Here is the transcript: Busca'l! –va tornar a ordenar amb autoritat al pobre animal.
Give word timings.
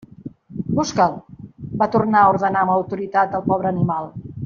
Busca'l! 0.79 1.13
–va 1.81 1.89
tornar 1.97 2.23
a 2.25 2.33
ordenar 2.33 2.65
amb 2.67 2.75
autoritat 2.81 3.37
al 3.41 3.47
pobre 3.53 3.71
animal. 3.77 4.11